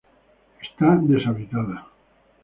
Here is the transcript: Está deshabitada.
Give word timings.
Está 0.67 0.87
deshabitada. 1.11 1.77